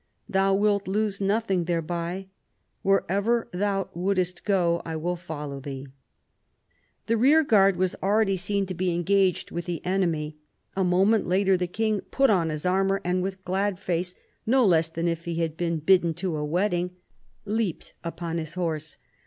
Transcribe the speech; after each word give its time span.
Thou 0.27 0.55
wilt 0.55 0.87
lose 0.87 1.21
nothing 1.21 1.65
thereby. 1.65 2.25
Wherever 2.81 3.47
Thou 3.53 3.87
wouldest 3.93 4.43
go 4.45 4.81
I 4.83 4.95
will 4.95 5.15
follow 5.15 5.59
Thee." 5.59 5.89
The 7.05 7.17
rear 7.17 7.43
guard 7.43 7.75
was 7.77 7.95
already 8.01 8.35
seen 8.35 8.65
to 8.65 8.73
be 8.73 8.95
engaged 8.95 9.51
with 9.51 9.67
102 9.67 9.83
PHILIP 9.83 9.89
AUGUSTUS 9.95 10.33
chap. 10.33 10.41
the 10.41 10.79
enemy. 10.83 10.87
A 10.87 10.89
moment 10.89 11.27
later 11.27 11.55
the 11.55 11.67
king 11.67 11.99
put 12.09 12.31
on 12.31 12.49
his 12.49 12.65
armour, 12.65 12.99
and 13.05 13.21
with 13.21 13.45
glad 13.45 13.77
face 13.77 14.15
"no 14.47 14.65
less 14.65 14.89
than 14.89 15.07
if 15.07 15.25
he 15.25 15.35
had 15.35 15.55
been 15.55 15.77
bidden 15.77 16.15
to 16.15 16.35
a 16.35 16.43
wedding" 16.43 16.95
leapt 17.45 17.93
upon 18.03 18.39
his 18.39 18.55
horse. 18.55 18.97